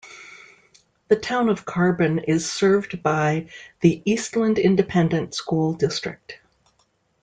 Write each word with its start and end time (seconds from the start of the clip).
The 1.09 1.15
town 1.15 1.47
of 1.47 1.63
Carbon 1.63 2.17
is 2.23 2.51
served 2.51 3.03
by 3.03 3.49
the 3.81 4.01
Eastland 4.03 4.57
Independent 4.57 5.35
School 5.35 5.73
District. 5.73 6.39